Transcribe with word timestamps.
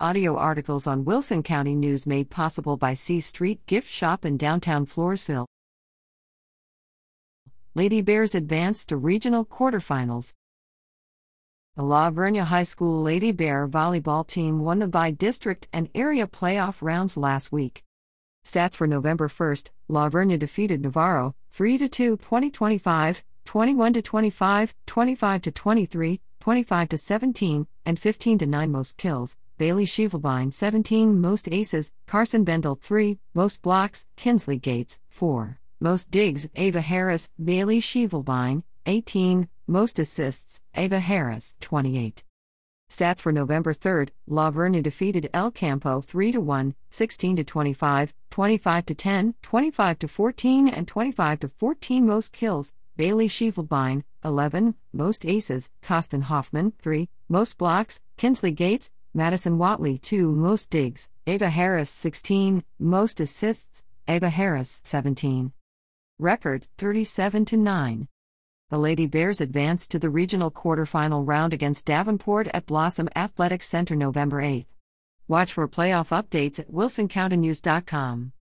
Audio 0.00 0.36
articles 0.36 0.88
on 0.88 1.04
Wilson 1.04 1.40
County 1.44 1.76
News 1.76 2.04
made 2.04 2.28
possible 2.28 2.76
by 2.76 2.94
C 2.94 3.20
Street 3.20 3.64
Gift 3.66 3.88
Shop 3.88 4.24
in 4.24 4.36
downtown 4.36 4.86
Floresville. 4.86 5.46
Lady 7.76 8.02
Bears 8.02 8.34
advance 8.34 8.84
to 8.86 8.96
regional 8.96 9.44
quarterfinals. 9.44 10.32
The 11.76 11.84
La 11.84 12.10
Vernia 12.10 12.42
High 12.42 12.64
School 12.64 13.02
Lady 13.02 13.30
Bear 13.30 13.68
volleyball 13.68 14.26
team 14.26 14.58
won 14.58 14.80
the 14.80 14.88
bi-district 14.88 15.68
and 15.72 15.88
area 15.94 16.26
playoff 16.26 16.82
rounds 16.82 17.16
last 17.16 17.52
week. 17.52 17.84
Stats 18.44 18.74
for 18.74 18.88
November 18.88 19.28
1st 19.28 19.70
La 19.86 20.08
Vernia 20.08 20.36
defeated 20.36 20.82
Navarro 20.82 21.36
3 21.52 21.78
2 21.78 22.16
2025, 22.16 23.22
21 23.44 23.92
25, 23.92 24.74
25 24.86 25.42
23, 25.54 26.20
25 26.40 26.88
17, 26.96 27.66
and 27.86 28.00
15 28.00 28.38
9 28.38 28.72
most 28.72 28.96
kills. 28.96 29.38
Bailey 29.56 29.86
Schievelbein 29.86 30.52
17 30.52 31.20
most 31.20 31.48
aces, 31.52 31.92
Carson 32.08 32.42
Bendel 32.42 32.74
3 32.74 33.20
most 33.34 33.62
blocks, 33.62 34.04
Kinsley 34.16 34.56
Gates 34.56 34.98
4 35.10 35.60
most 35.78 36.10
digs, 36.10 36.48
Ava 36.56 36.80
Harris, 36.80 37.30
Bailey 37.42 37.80
Schievelbein 37.80 38.64
18 38.86 39.48
most 39.68 40.00
assists, 40.00 40.60
Ava 40.74 40.98
Harris 40.98 41.54
28. 41.60 42.24
Stats 42.90 43.20
for 43.20 43.30
November 43.30 43.72
3rd 43.72 44.10
La 44.26 44.50
Vernia 44.50 44.82
defeated 44.82 45.30
El 45.32 45.52
Campo 45.52 46.00
3 46.00 46.32
to 46.32 46.40
1, 46.40 46.74
16 46.90 47.44
25, 47.44 48.12
25 48.30 48.86
10, 48.86 49.34
25 49.40 49.98
14, 50.10 50.68
and 50.68 50.88
25 50.88 51.40
to 51.40 51.48
14 51.48 52.04
most 52.04 52.32
kills. 52.32 52.72
Bailey 52.96 53.28
Schievelbein, 53.28 54.02
11, 54.24 54.74
most 54.92 55.24
aces, 55.24 55.70
Costin 55.80 56.22
Hoffman, 56.22 56.72
3, 56.80 57.08
most 57.28 57.56
blocks, 57.56 58.00
Kinsley 58.16 58.50
Gates, 58.50 58.90
Madison 59.16 59.58
Watley, 59.58 59.96
2, 59.98 60.32
most 60.32 60.70
digs, 60.70 61.08
Ava 61.28 61.48
Harris, 61.48 61.88
16, 61.88 62.64
most 62.80 63.20
assists, 63.20 63.84
Ava 64.08 64.28
Harris, 64.28 64.80
17. 64.82 65.52
Record, 66.18 66.66
37 66.78 67.46
9. 67.52 68.08
The 68.70 68.78
Lady 68.78 69.06
Bears 69.06 69.40
advanced 69.40 69.92
to 69.92 70.00
the 70.00 70.10
regional 70.10 70.50
quarterfinal 70.50 71.26
round 71.26 71.52
against 71.52 71.86
Davenport 71.86 72.48
at 72.48 72.66
Blossom 72.66 73.08
Athletic 73.14 73.62
Center 73.62 73.94
November 73.94 74.40
8. 74.40 74.66
Watch 75.28 75.52
for 75.52 75.68
playoff 75.68 76.08
updates 76.08 76.58
at 76.58 76.72
wilsoncountynews.com. 76.72 78.32